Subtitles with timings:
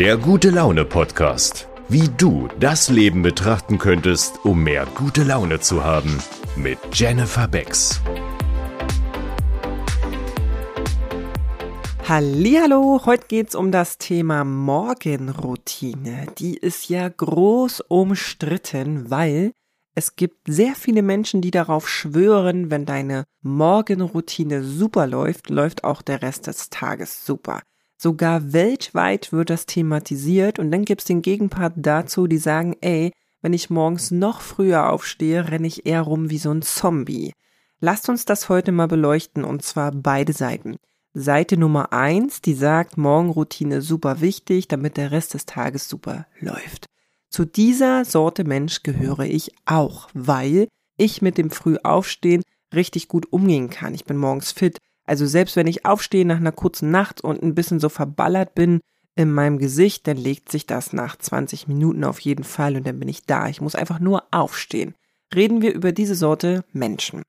[0.00, 1.68] Der gute Laune Podcast.
[1.90, 6.22] Wie du das Leben betrachten könntest, um mehr gute Laune zu haben.
[6.56, 8.00] Mit Jennifer Becks.
[12.08, 16.28] Hallo, heute geht's um das Thema Morgenroutine.
[16.38, 19.52] Die ist ja groß umstritten, weil
[19.94, 26.00] es gibt sehr viele Menschen, die darauf schwören, wenn deine Morgenroutine super läuft, läuft auch
[26.00, 27.60] der Rest des Tages super.
[28.02, 33.52] Sogar weltweit wird das thematisiert und dann gibt's den Gegenpart dazu, die sagen, ey, wenn
[33.52, 37.34] ich morgens noch früher aufstehe, renne ich eher rum wie so ein Zombie.
[37.78, 40.76] Lasst uns das heute mal beleuchten und zwar beide Seiten.
[41.12, 46.86] Seite Nummer eins, die sagt, Morgenroutine super wichtig, damit der Rest des Tages super läuft.
[47.28, 53.68] Zu dieser Sorte Mensch gehöre ich auch, weil ich mit dem Frühaufstehen richtig gut umgehen
[53.68, 53.92] kann.
[53.92, 54.78] Ich bin morgens fit,
[55.10, 58.78] also selbst wenn ich aufstehe nach einer kurzen Nacht und ein bisschen so verballert bin
[59.16, 63.00] in meinem Gesicht, dann legt sich das nach 20 Minuten auf jeden Fall und dann
[63.00, 63.48] bin ich da.
[63.48, 64.94] Ich muss einfach nur aufstehen.
[65.34, 67.22] Reden wir über diese Sorte Menschen.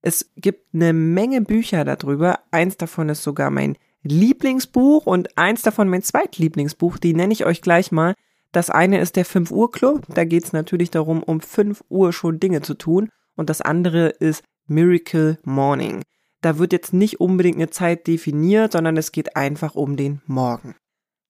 [0.00, 2.38] Es gibt eine Menge Bücher darüber.
[2.52, 6.96] Eins davon ist sogar mein Lieblingsbuch und eins davon mein zweitlieblingsbuch.
[6.96, 8.14] Die nenne ich euch gleich mal.
[8.52, 10.06] Das eine ist der 5 Uhr Club.
[10.08, 13.10] Da geht es natürlich darum, um 5 Uhr schon Dinge zu tun.
[13.34, 16.00] Und das andere ist Miracle Morning.
[16.46, 20.76] Da wird jetzt nicht unbedingt eine Zeit definiert, sondern es geht einfach um den Morgen.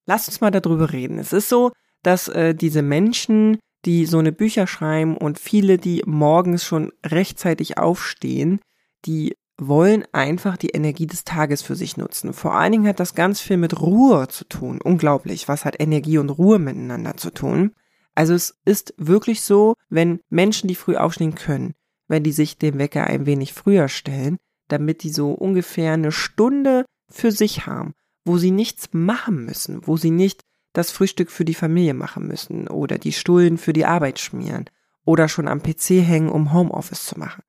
[0.04, 1.18] Lasst uns mal darüber reden.
[1.18, 1.72] Es ist so,
[2.02, 3.56] dass äh, diese Menschen,
[3.86, 8.60] die so eine Bücher schreiben und viele, die morgens schon rechtzeitig aufstehen,
[9.06, 12.34] die wollen einfach die Energie des Tages für sich nutzen.
[12.34, 14.82] Vor allen Dingen hat das ganz viel mit Ruhe zu tun.
[14.84, 17.72] Unglaublich, was hat Energie und Ruhe miteinander zu tun?
[18.14, 21.72] Also es ist wirklich so, wenn Menschen, die früh aufstehen können,
[22.06, 24.36] wenn die sich den Wecker ein wenig früher stellen,
[24.68, 29.96] damit die so ungefähr eine Stunde für sich haben, wo sie nichts machen müssen, wo
[29.96, 30.40] sie nicht
[30.72, 34.68] das Frühstück für die Familie machen müssen oder die Stullen für die Arbeit schmieren
[35.04, 37.42] oder schon am PC hängen, um Homeoffice zu machen,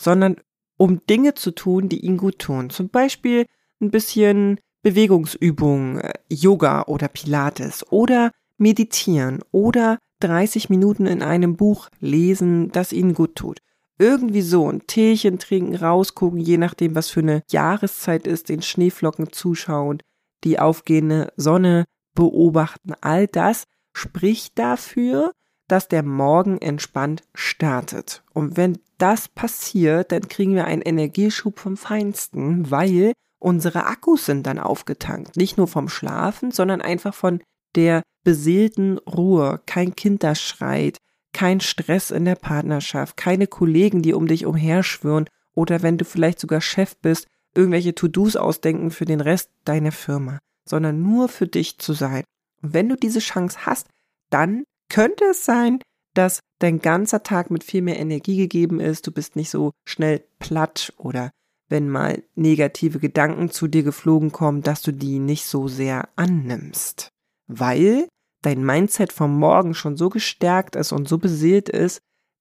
[0.00, 0.36] sondern
[0.76, 2.70] um Dinge zu tun, die ihnen gut tun.
[2.70, 3.46] Zum Beispiel
[3.80, 11.88] ein bisschen Bewegungsübungen, äh, Yoga oder Pilates oder meditieren oder 30 Minuten in einem Buch
[12.00, 13.60] lesen, das ihnen gut tut
[13.98, 19.32] irgendwie so ein Teechen trinken, rausgucken, je nachdem, was für eine Jahreszeit ist, den Schneeflocken
[19.32, 20.00] zuschauen,
[20.42, 21.84] die aufgehende Sonne
[22.14, 22.92] beobachten.
[23.00, 25.32] All das spricht dafür,
[25.68, 28.22] dass der Morgen entspannt startet.
[28.32, 34.46] Und wenn das passiert, dann kriegen wir einen Energieschub vom Feinsten, weil unsere Akkus sind
[34.46, 35.36] dann aufgetankt.
[35.36, 37.40] Nicht nur vom Schlafen, sondern einfach von
[37.76, 39.60] der beseelten Ruhe.
[39.66, 40.98] Kein Kind, das schreit,
[41.34, 46.40] kein Stress in der Partnerschaft, keine Kollegen, die um dich umherschwören oder wenn du vielleicht
[46.40, 51.78] sogar Chef bist, irgendwelche To-Dos ausdenken für den Rest deiner Firma, sondern nur für dich
[51.78, 52.24] zu sein.
[52.62, 53.88] Und wenn du diese Chance hast,
[54.30, 55.80] dann könnte es sein,
[56.14, 60.24] dass dein ganzer Tag mit viel mehr Energie gegeben ist, du bist nicht so schnell
[60.38, 61.30] platt oder
[61.68, 67.08] wenn mal negative Gedanken zu dir geflogen kommen, dass du die nicht so sehr annimmst.
[67.46, 68.08] Weil
[68.46, 72.00] dein Mindset vom Morgen schon so gestärkt ist und so beseelt ist,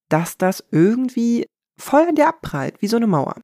[0.09, 1.47] dass das irgendwie
[1.77, 3.35] voll an dir abprallt, wie so eine Mauer.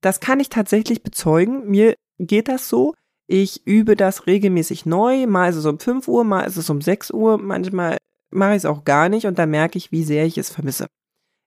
[0.00, 1.68] Das kann ich tatsächlich bezeugen.
[1.68, 2.94] Mir geht das so.
[3.26, 5.26] Ich übe das regelmäßig neu.
[5.26, 7.38] Mal ist es um 5 Uhr, mal ist es um 6 Uhr.
[7.38, 7.98] Manchmal
[8.30, 10.86] mache ich es auch gar nicht und da merke ich, wie sehr ich es vermisse.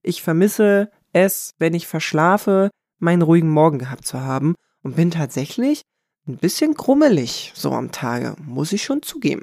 [0.03, 5.81] Ich vermisse es, wenn ich verschlafe, meinen ruhigen Morgen gehabt zu haben und bin tatsächlich
[6.27, 9.41] ein bisschen krummelig so am Tage, muss ich schon zugeben.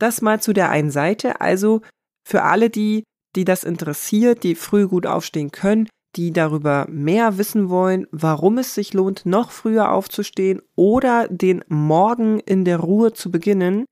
[0.00, 1.40] Das mal zu der einen Seite.
[1.40, 1.82] Also
[2.24, 3.04] für alle, die,
[3.36, 8.74] die das interessiert, die früh gut aufstehen können, die darüber mehr wissen wollen, warum es
[8.74, 13.84] sich lohnt, noch früher aufzustehen oder den Morgen in der Ruhe zu beginnen,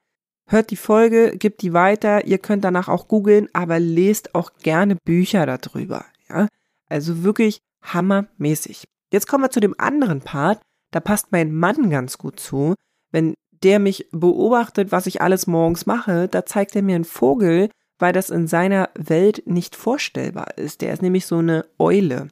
[0.48, 4.96] hört die Folge, gibt die weiter, ihr könnt danach auch googeln, aber lest auch gerne
[5.04, 6.48] Bücher darüber, ja?
[6.88, 8.84] Also wirklich hammermäßig.
[9.12, 12.74] Jetzt kommen wir zu dem anderen Part, da passt mein Mann ganz gut zu,
[13.12, 17.70] wenn der mich beobachtet, was ich alles morgens mache, da zeigt er mir einen Vogel,
[17.98, 20.80] weil das in seiner Welt nicht vorstellbar ist.
[20.80, 22.28] Der ist nämlich so eine Eule.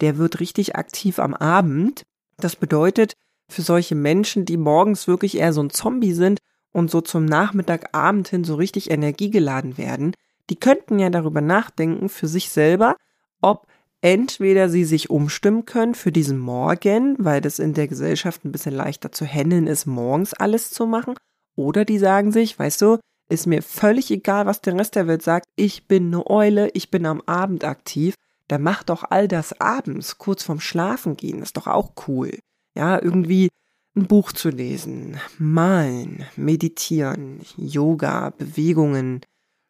[0.00, 2.02] Der wird richtig aktiv am Abend.
[2.36, 3.14] Das bedeutet,
[3.48, 6.38] für solche Menschen, die morgens wirklich eher so ein Zombie sind
[6.72, 10.14] und so zum Nachmittagabend hin so richtig energiegeladen werden,
[10.48, 12.96] die könnten ja darüber nachdenken für sich selber,
[13.40, 13.66] ob
[14.00, 18.74] entweder sie sich umstimmen können für diesen Morgen, weil das in der Gesellschaft ein bisschen
[18.74, 21.14] leichter zu handeln ist, morgens alles zu machen,
[21.56, 22.98] oder die sagen sich, weißt du,
[23.28, 26.90] ist mir völlig egal, was der Rest der Welt sagt, ich bin eine Eule, ich
[26.90, 28.14] bin am Abend aktiv,
[28.48, 32.38] dann mach doch all das abends, kurz vorm Schlafen gehen, ist doch auch cool.
[32.76, 33.48] Ja, irgendwie
[33.96, 39.20] ein Buch zu lesen, malen, meditieren, Yoga, Bewegungen,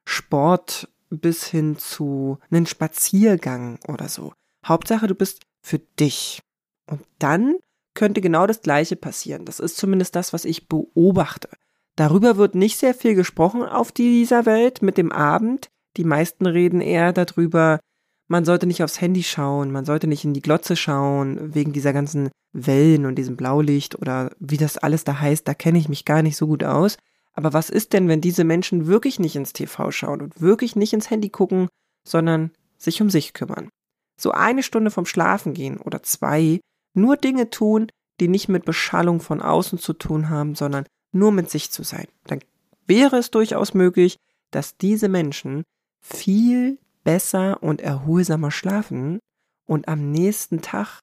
[0.07, 4.33] Sport bis hin zu einem Spaziergang oder so.
[4.65, 6.41] Hauptsache, du bist für dich.
[6.87, 7.57] Und dann
[7.95, 9.45] könnte genau das Gleiche passieren.
[9.45, 11.49] Das ist zumindest das, was ich beobachte.
[11.97, 15.69] Darüber wird nicht sehr viel gesprochen auf dieser Welt mit dem Abend.
[15.97, 17.81] Die meisten reden eher darüber,
[18.29, 21.93] man sollte nicht aufs Handy schauen, man sollte nicht in die Glotze schauen, wegen dieser
[21.93, 26.05] ganzen Wellen und diesem Blaulicht oder wie das alles da heißt, da kenne ich mich
[26.05, 26.97] gar nicht so gut aus.
[27.35, 30.93] Aber was ist denn, wenn diese Menschen wirklich nicht ins TV schauen und wirklich nicht
[30.93, 31.69] ins Handy gucken,
[32.07, 33.69] sondern sich um sich kümmern?
[34.17, 36.61] So eine Stunde vom Schlafen gehen oder zwei,
[36.95, 37.89] nur Dinge tun,
[38.21, 42.07] die nicht mit Beschallung von außen zu tun haben, sondern nur mit sich zu sein.
[42.27, 42.41] Dann
[42.87, 44.17] wäre es durchaus möglich,
[44.51, 45.63] dass diese Menschen
[46.01, 49.21] viel besser und erholsamer schlafen
[49.67, 51.01] und am nächsten Tag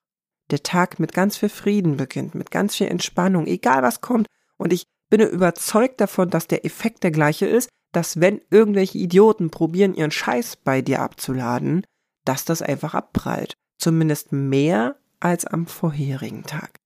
[0.51, 4.27] der Tag mit ganz viel Frieden beginnt, mit ganz viel Entspannung, egal was kommt.
[4.57, 9.49] Und ich bin überzeugt davon, dass der Effekt der gleiche ist, dass wenn irgendwelche Idioten
[9.49, 11.85] probieren, ihren Scheiß bei dir abzuladen,
[12.25, 13.53] dass das einfach abprallt.
[13.79, 16.77] Zumindest mehr als am vorherigen Tag.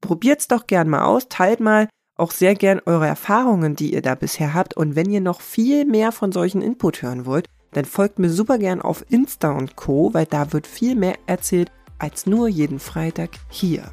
[0.00, 4.14] Probiert's doch gern mal aus, teilt mal auch sehr gern eure Erfahrungen, die ihr da
[4.14, 4.76] bisher habt.
[4.76, 8.58] Und wenn ihr noch viel mehr von solchen Input hören wollt, dann folgt mir super
[8.58, 13.30] gern auf Insta und Co., weil da wird viel mehr erzählt als nur jeden Freitag
[13.48, 13.92] hier.